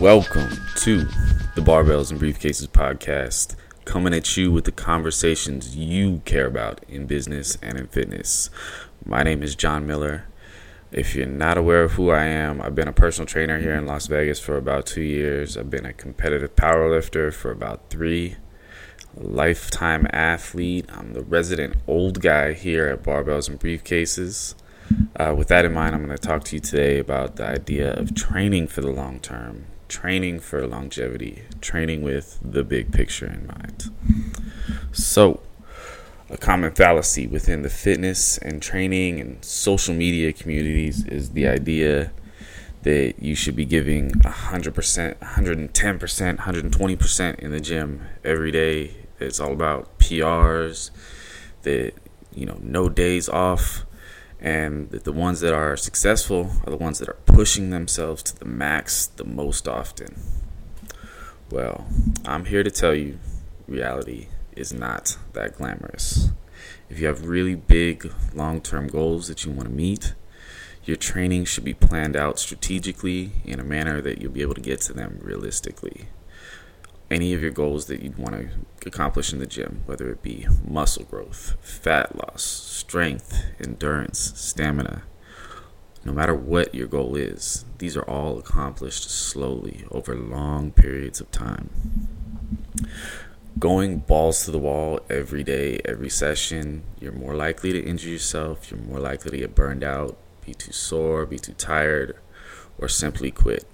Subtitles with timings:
[0.00, 1.04] Welcome to
[1.54, 7.04] the Barbells and Briefcases podcast, coming at you with the conversations you care about in
[7.04, 8.48] business and in fitness.
[9.04, 10.24] My name is John Miller.
[10.90, 13.84] If you're not aware of who I am, I've been a personal trainer here in
[13.84, 15.58] Las Vegas for about two years.
[15.58, 18.36] I've been a competitive powerlifter for about three
[19.14, 20.86] lifetime athlete.
[20.88, 24.54] I'm the resident old guy here at Barbells and Briefcases.
[25.16, 27.92] Uh, with that in mind, I'm going to talk to you today about the idea
[27.92, 33.46] of training for the long term, training for longevity, training with the big picture in
[33.46, 33.90] mind.
[34.92, 35.40] So,
[36.30, 42.12] a common fallacy within the fitness and training and social media communities is the idea
[42.82, 48.94] that you should be giving 100%, 110%, 120% in the gym every day.
[49.18, 50.90] It's all about PRs,
[51.62, 51.92] that,
[52.32, 53.84] you know, no days off,
[54.40, 58.46] and the ones that are successful are the ones that are pushing themselves to the
[58.46, 60.16] max the most often.
[61.50, 61.86] Well,
[62.24, 63.18] I'm here to tell you
[63.68, 66.30] reality is not that glamorous.
[66.88, 70.14] If you have really big long term goals that you want to meet,
[70.84, 74.60] your training should be planned out strategically in a manner that you'll be able to
[74.60, 76.08] get to them realistically.
[77.10, 78.48] Any of your goals that you'd want to
[78.86, 85.02] accomplish in the gym, whether it be muscle growth, fat loss, strength, endurance, stamina,
[86.04, 91.30] no matter what your goal is, these are all accomplished slowly over long periods of
[91.30, 91.68] time.
[93.58, 98.70] Going balls to the wall every day, every session, you're more likely to injure yourself,
[98.70, 102.16] you're more likely to get burned out, be too sore, be too tired,
[102.78, 103.66] or simply quit.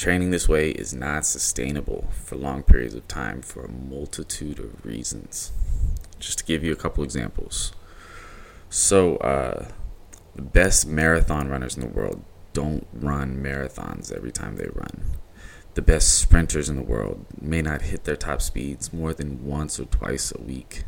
[0.00, 4.82] Training this way is not sustainable for long periods of time for a multitude of
[4.82, 5.52] reasons.
[6.18, 7.72] Just to give you a couple examples.
[8.70, 9.68] So, uh,
[10.34, 15.02] the best marathon runners in the world don't run marathons every time they run.
[15.74, 19.78] The best sprinters in the world may not hit their top speeds more than once
[19.78, 20.84] or twice a week.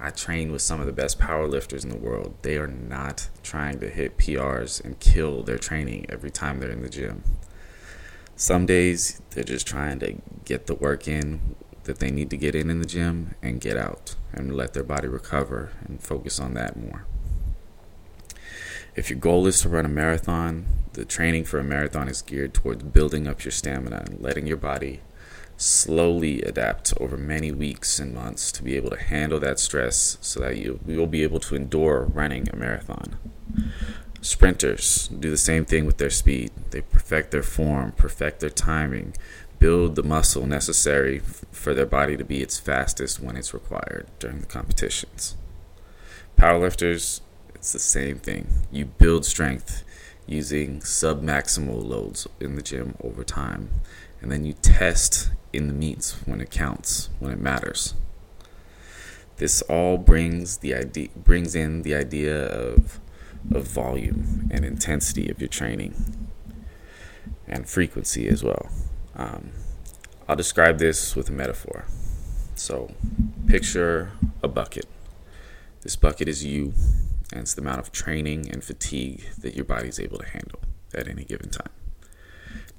[0.00, 2.36] I train with some of the best powerlifters in the world.
[2.40, 6.80] They are not trying to hit PRs and kill their training every time they're in
[6.80, 7.22] the gym.
[8.36, 12.54] Some days they're just trying to get the work in that they need to get
[12.54, 16.54] in in the gym and get out and let their body recover and focus on
[16.54, 17.06] that more.
[18.96, 22.54] If your goal is to run a marathon, the training for a marathon is geared
[22.54, 25.00] towards building up your stamina and letting your body
[25.56, 30.40] slowly adapt over many weeks and months to be able to handle that stress so
[30.40, 33.16] that you will be able to endure running a marathon.
[34.24, 36.50] Sprinters do the same thing with their speed.
[36.70, 39.14] They perfect their form, perfect their timing,
[39.58, 41.18] build the muscle necessary
[41.52, 45.36] for their body to be its fastest when it's required during the competitions.
[46.38, 47.20] Powerlifters,
[47.54, 48.48] it's the same thing.
[48.72, 49.84] You build strength
[50.26, 53.68] using submaximal loads in the gym over time,
[54.22, 57.92] and then you test in the meets when it counts, when it matters.
[59.36, 63.00] This all brings the idea brings in the idea of
[63.52, 66.28] of volume and intensity of your training
[67.46, 68.70] and frequency as well.
[69.14, 69.52] Um,
[70.28, 71.86] I'll describe this with a metaphor.
[72.54, 72.94] So,
[73.46, 74.12] picture
[74.42, 74.86] a bucket.
[75.82, 76.72] This bucket is you,
[77.32, 80.60] and it's the amount of training and fatigue that your body is able to handle
[80.94, 81.70] at any given time.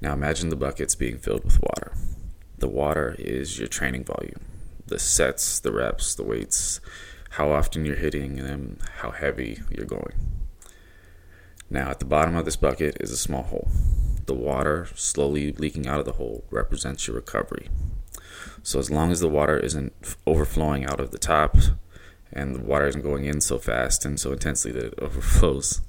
[0.00, 1.92] Now, imagine the buckets being filled with water.
[2.58, 4.40] The water is your training volume,
[4.86, 6.80] the sets, the reps, the weights,
[7.30, 10.35] how often you're hitting them, how heavy you're going.
[11.68, 13.68] Now, at the bottom of this bucket is a small hole.
[14.26, 17.68] The water slowly leaking out of the hole represents your recovery.
[18.62, 19.92] So, as long as the water isn't
[20.26, 21.56] overflowing out of the top
[22.32, 25.80] and the water isn't going in so fast and so intensely that it overflows,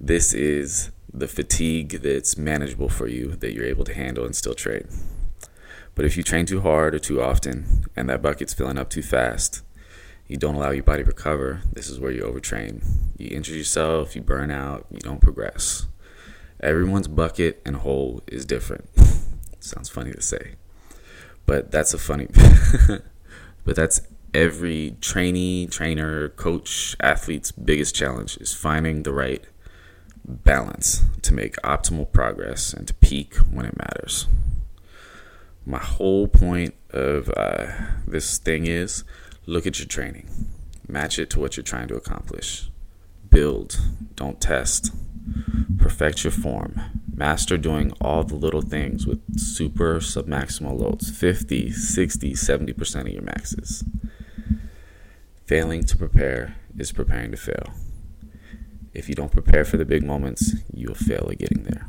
[0.00, 4.54] this is the fatigue that's manageable for you that you're able to handle and still
[4.54, 4.88] train.
[5.94, 9.02] But if you train too hard or too often and that bucket's filling up too
[9.02, 9.62] fast,
[10.26, 12.82] you don't allow your body to recover, this is where you overtrain.
[13.18, 15.86] You injure yourself, you burn out, you don't progress.
[16.60, 18.88] Everyone's bucket and hole is different.
[19.60, 20.54] Sounds funny to say.
[21.44, 22.28] But that's a funny
[23.64, 24.00] but that's
[24.32, 29.44] every trainee, trainer, coach, athlete's biggest challenge is finding the right
[30.24, 34.26] balance to make optimal progress and to peak when it matters.
[35.66, 37.66] My whole point of uh,
[38.06, 39.04] this thing is
[39.44, 40.28] Look at your training,
[40.88, 42.70] match it to what you're trying to accomplish.
[43.28, 43.80] Build,
[44.14, 44.92] don't test.
[45.78, 46.80] Perfect your form.
[47.12, 53.22] Master doing all the little things with super submaximal loads 50, 60, 70% of your
[53.22, 53.84] maxes.
[55.46, 57.74] Failing to prepare is preparing to fail.
[58.94, 61.88] If you don't prepare for the big moments, you'll fail at getting there.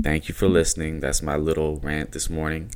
[0.00, 1.00] Thank you for listening.
[1.00, 2.70] That's my little rant this morning.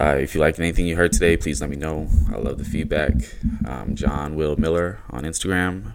[0.00, 2.08] Uh, if you liked anything you heard today, please let me know.
[2.32, 3.12] I love the feedback.
[3.66, 5.92] Um, John Will Miller on Instagram,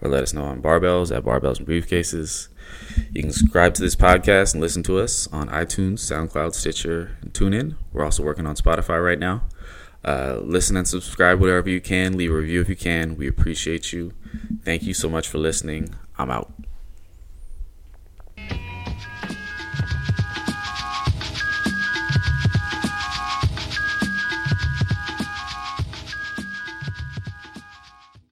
[0.00, 2.48] or let us know on Barbells at Barbells and Briefcases.
[3.12, 7.32] You can subscribe to this podcast and listen to us on iTunes, SoundCloud, Stitcher, and
[7.34, 7.76] TuneIn.
[7.92, 9.42] We're also working on Spotify right now.
[10.04, 12.16] Uh, listen and subscribe wherever you can.
[12.16, 13.16] Leave a review if you can.
[13.16, 14.12] We appreciate you.
[14.62, 15.94] Thank you so much for listening.
[16.18, 16.63] I'm out.